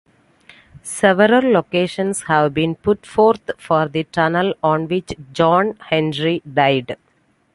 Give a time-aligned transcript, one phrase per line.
[0.81, 6.97] Several locations have been put forth for the tunnel on which John Henry died.